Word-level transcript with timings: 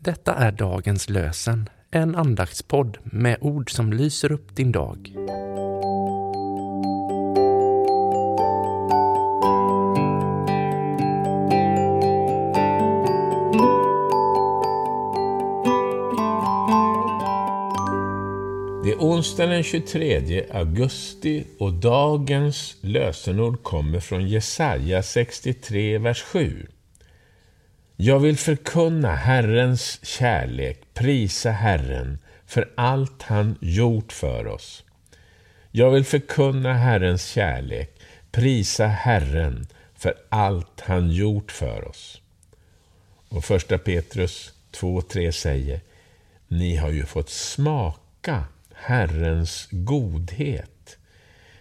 Detta 0.00 0.34
är 0.34 0.52
dagens 0.52 1.08
lösen, 1.08 1.68
en 1.90 2.14
andaktspodd 2.14 2.98
med 3.04 3.36
ord 3.40 3.70
som 3.70 3.92
lyser 3.92 4.32
upp 4.32 4.56
din 4.56 4.72
dag. 4.72 5.12
Det 18.84 18.92
är 18.92 18.98
onsdagen 18.98 19.50
den 19.50 19.62
23 19.62 20.44
augusti 20.52 21.44
och 21.58 21.72
dagens 21.72 22.76
lösenord 22.80 23.62
kommer 23.62 24.00
från 24.00 24.28
Jesaja 24.28 25.02
63, 25.02 25.98
vers 25.98 26.22
7. 26.22 26.66
Jag 27.98 28.18
vill 28.18 28.36
förkunna 28.36 29.14
Herrens 29.14 30.00
kärlek, 30.02 30.80
prisa 30.94 31.50
Herren 31.50 32.18
för 32.46 32.72
allt 32.74 33.22
han 33.22 33.58
gjort 33.60 34.12
för 34.12 34.46
oss. 34.46 34.84
Jag 35.70 35.90
vill 35.90 36.04
förkunna 36.04 36.72
Herrens 36.74 37.26
kärlek, 37.26 38.00
prisa 38.30 38.86
Herren 38.86 39.66
för 39.94 40.14
allt 40.28 40.80
han 40.80 41.10
gjort 41.10 41.52
för 41.52 41.88
oss. 41.88 42.20
Och 43.28 43.44
första 43.44 43.78
Petrus 43.78 44.52
2.3 44.72 45.30
säger, 45.30 45.80
ni 46.48 46.76
har 46.76 46.90
ju 46.90 47.06
fått 47.06 47.30
smaka 47.30 48.44
Herrens 48.74 49.68
godhet. 49.70 50.96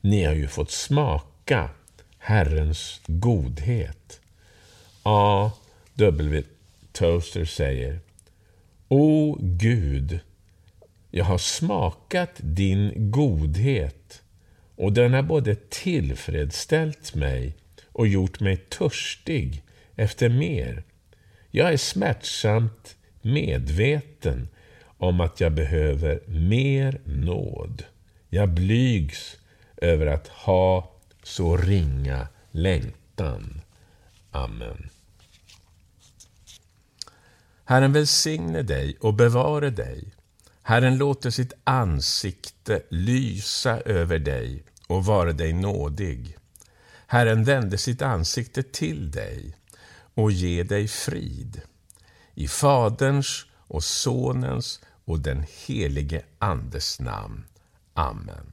Ni 0.00 0.24
har 0.24 0.34
ju 0.34 0.48
fått 0.48 0.70
smaka 0.70 1.70
Herrens 2.18 3.00
godhet. 3.06 4.20
Ja, 5.04 5.52
W. 6.00 6.42
Toaster 6.92 7.44
säger 7.44 8.00
O 8.88 9.38
Gud, 9.40 10.20
jag 11.10 11.24
har 11.24 11.38
smakat 11.38 12.30
din 12.36 13.10
godhet 13.10 14.22
och 14.76 14.92
den 14.92 15.12
har 15.12 15.22
både 15.22 15.54
tillfredsställt 15.54 17.14
mig 17.14 17.54
och 17.92 18.06
gjort 18.06 18.40
mig 18.40 18.56
törstig 18.56 19.62
efter 19.96 20.28
mer. 20.28 20.82
Jag 21.50 21.72
är 21.72 21.76
smärtsamt 21.76 22.96
medveten 23.22 24.48
om 24.98 25.20
att 25.20 25.40
jag 25.40 25.52
behöver 25.52 26.20
mer 26.26 27.00
nåd. 27.04 27.84
Jag 28.28 28.48
blygs 28.48 29.36
över 29.76 30.06
att 30.06 30.28
ha 30.28 30.92
så 31.22 31.56
ringa 31.56 32.28
längtan. 32.50 33.60
Amen. 34.30 34.90
Herren 37.70 37.92
välsigne 37.92 38.62
dig 38.62 38.96
och 39.00 39.14
bevare 39.14 39.70
dig. 39.70 40.12
Herren 40.62 40.98
låter 40.98 41.30
sitt 41.30 41.52
ansikte 41.64 42.82
lysa 42.88 43.80
över 43.80 44.18
dig 44.18 44.64
och 44.86 45.04
vara 45.04 45.32
dig 45.32 45.52
nådig. 45.52 46.36
Herren 47.06 47.44
vände 47.44 47.78
sitt 47.78 48.02
ansikte 48.02 48.62
till 48.62 49.10
dig 49.10 49.56
och 50.14 50.32
ge 50.32 50.62
dig 50.62 50.88
frid. 50.88 51.60
I 52.34 52.48
Faderns 52.48 53.46
och 53.56 53.84
Sonens 53.84 54.80
och 55.04 55.20
den 55.20 55.44
helige 55.66 56.22
Andes 56.38 57.00
namn. 57.00 57.44
Amen. 57.94 58.52